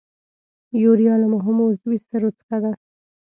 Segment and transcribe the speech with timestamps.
[0.83, 2.71] یوریا له مهمو عضوي سرو څخه ده.